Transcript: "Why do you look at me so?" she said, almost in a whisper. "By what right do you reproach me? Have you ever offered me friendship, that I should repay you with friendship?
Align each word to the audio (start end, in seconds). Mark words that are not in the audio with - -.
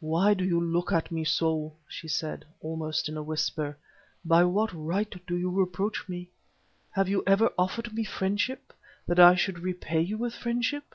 "Why 0.00 0.32
do 0.32 0.46
you 0.46 0.58
look 0.58 0.92
at 0.92 1.10
me 1.12 1.24
so?" 1.24 1.74
she 1.86 2.08
said, 2.08 2.46
almost 2.62 3.06
in 3.06 3.18
a 3.18 3.22
whisper. 3.22 3.76
"By 4.24 4.44
what 4.44 4.72
right 4.72 5.14
do 5.26 5.36
you 5.36 5.50
reproach 5.50 6.08
me? 6.08 6.30
Have 6.92 7.10
you 7.10 7.22
ever 7.26 7.52
offered 7.58 7.92
me 7.92 8.04
friendship, 8.04 8.72
that 9.06 9.20
I 9.20 9.34
should 9.34 9.58
repay 9.58 10.00
you 10.00 10.16
with 10.16 10.32
friendship? 10.34 10.94